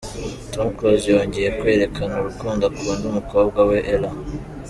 [0.53, 4.11] Tom Close yongeye kwerekana urukundo akunda umukobwa we Ella.